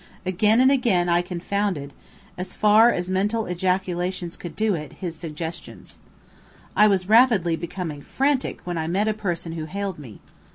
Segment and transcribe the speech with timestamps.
[0.25, 1.93] Again and again I confounded
[2.35, 5.99] as far as mental ejaculations could do it his suggestions.
[6.75, 10.19] I was rapidly becoming frantic when I met a person who hailed me.